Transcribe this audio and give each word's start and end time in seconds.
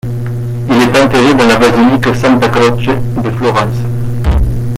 Il 0.67 0.81
est 0.81 0.99
enterré 0.99 1.35
dans 1.35 1.45
la 1.45 1.57
basilique 1.59 2.15
Santa 2.15 2.49
Croce 2.49 2.85
de 3.23 3.29
Florence. 3.29 3.83